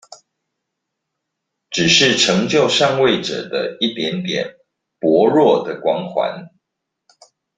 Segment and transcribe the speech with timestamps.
[1.69, 4.55] 只是成就上位者的一點點
[4.99, 6.49] 薄弱的光環